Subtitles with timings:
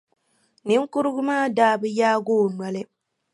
[0.67, 2.81] Niŋkurugu maa daa bi yaagi o noli.